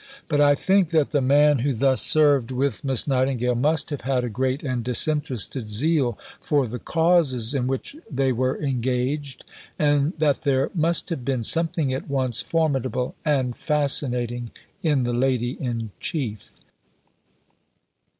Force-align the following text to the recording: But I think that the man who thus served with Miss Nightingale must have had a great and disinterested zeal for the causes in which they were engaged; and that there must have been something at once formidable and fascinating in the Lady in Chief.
But 0.27 0.41
I 0.41 0.55
think 0.55 0.89
that 0.89 1.11
the 1.11 1.21
man 1.21 1.59
who 1.59 1.75
thus 1.75 2.01
served 2.01 2.49
with 2.49 2.83
Miss 2.83 3.05
Nightingale 3.05 3.53
must 3.53 3.91
have 3.91 4.01
had 4.01 4.23
a 4.23 4.29
great 4.29 4.63
and 4.63 4.83
disinterested 4.83 5.69
zeal 5.69 6.17
for 6.41 6.65
the 6.65 6.79
causes 6.79 7.53
in 7.53 7.67
which 7.67 7.95
they 8.09 8.31
were 8.31 8.59
engaged; 8.59 9.45
and 9.77 10.13
that 10.17 10.41
there 10.41 10.71
must 10.73 11.09
have 11.11 11.23
been 11.23 11.43
something 11.43 11.93
at 11.93 12.09
once 12.09 12.41
formidable 12.41 13.13
and 13.23 13.55
fascinating 13.55 14.49
in 14.81 15.03
the 15.03 15.13
Lady 15.13 15.51
in 15.61 15.91
Chief. 15.99 16.59